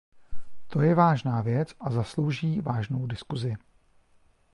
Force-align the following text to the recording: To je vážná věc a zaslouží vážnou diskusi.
To 0.67 0.81
je 0.81 0.95
vážná 0.95 1.41
věc 1.41 1.75
a 1.79 1.91
zaslouží 1.91 2.61
vážnou 2.61 3.05
diskusi. 3.07 3.57